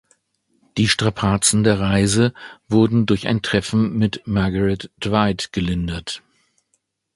[0.79, 2.33] Die Strapazen der Reise
[2.67, 6.23] wurden durch ein Treffen mit Margaret Dwight gelindert.